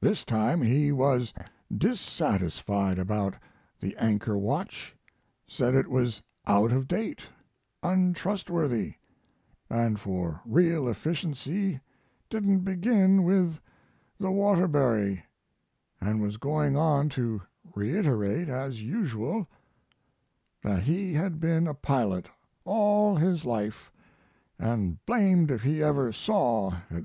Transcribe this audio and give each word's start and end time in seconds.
This 0.00 0.24
time 0.24 0.62
he 0.62 0.90
was 0.90 1.32
dissatisfied 1.72 2.98
about 2.98 3.36
the 3.78 3.96
anchor 3.98 4.36
watch; 4.36 4.96
said 5.46 5.76
it 5.76 5.86
was 5.88 6.20
out 6.44 6.72
of 6.72 6.88
date, 6.88 7.22
untrustworthy, 7.84 8.94
& 9.44 9.96
for 9.96 10.40
real 10.44 10.88
efficiency 10.88 11.80
didn't 12.28 12.62
begin 12.64 13.22
with 13.22 13.60
the 14.18 14.32
Waterbury, 14.32 15.24
& 15.66 16.02
was 16.02 16.36
going 16.36 16.76
on 16.76 17.08
to 17.10 17.40
reiterate, 17.72 18.48
as 18.48 18.82
usual, 18.82 19.46
that 20.62 20.82
he 20.82 21.12
had 21.14 21.38
been 21.38 21.68
a 21.68 21.74
pilot 21.74 22.28
all 22.64 23.14
his 23.14 23.44
life 23.44 23.92
& 24.46 25.04
blamed 25.06 25.48
if 25.52 25.62
he 25.62 25.80
ever 25.80 26.10
saw, 26.10 26.72
etc. 26.90 27.04